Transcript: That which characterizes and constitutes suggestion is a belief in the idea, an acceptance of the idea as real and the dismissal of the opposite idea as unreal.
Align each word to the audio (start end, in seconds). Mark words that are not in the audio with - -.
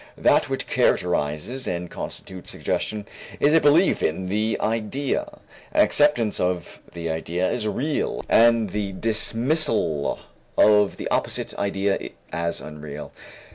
That 0.17 0.49
which 0.49 0.65
characterizes 0.65 1.67
and 1.67 1.87
constitutes 1.87 2.49
suggestion 2.49 3.05
is 3.39 3.53
a 3.53 3.61
belief 3.61 4.01
in 4.01 4.29
the 4.29 4.57
idea, 4.59 5.29
an 5.71 5.83
acceptance 5.83 6.39
of 6.39 6.81
the 6.93 7.07
idea 7.11 7.47
as 7.47 7.67
real 7.67 8.25
and 8.27 8.71
the 8.71 8.93
dismissal 8.93 10.17
of 10.57 10.97
the 10.97 11.07
opposite 11.09 11.53
idea 11.59 11.99
as 12.33 12.61
unreal. 12.61 13.11